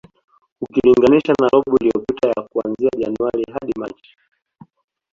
[0.63, 4.17] Ukilinganisha na robo iliyopita ya kuanzia Januari hadi Machi